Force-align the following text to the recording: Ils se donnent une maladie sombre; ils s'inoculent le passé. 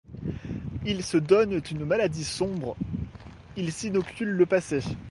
Ils 0.83 1.03
se 1.03 1.17
donnent 1.17 1.61
une 1.69 1.85
maladie 1.85 2.23
sombre; 2.23 2.75
ils 3.55 3.71
s'inoculent 3.71 4.31
le 4.35 4.47
passé. 4.47 4.79